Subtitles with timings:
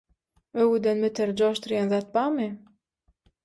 [0.63, 2.51] Öwgüden beter joşdurýan zat barmy?!